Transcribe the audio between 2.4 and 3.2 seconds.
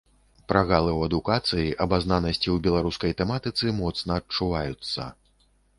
ў беларускай